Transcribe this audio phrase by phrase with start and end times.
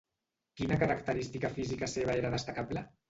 [0.61, 2.85] Quina característica física seva era destacable?